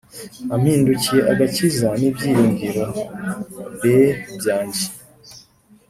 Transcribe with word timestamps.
ampindukiye 0.55 1.21
agakiza 1.31 1.87
nibyiringiro 1.99 2.85
bbyanjye. 4.31 4.85